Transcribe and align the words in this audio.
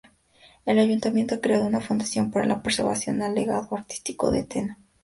El 0.65 0.79
Ayuntamiento 0.79 1.35
ha 1.35 1.41
creado 1.41 1.67
una 1.67 1.79
fundación 1.79 2.31
para 2.31 2.47
la 2.47 2.63
preservación 2.63 3.19
del 3.19 3.35
legado 3.35 3.67
artístico 3.75 4.31
de 4.31 4.41
Teno. 4.43 4.77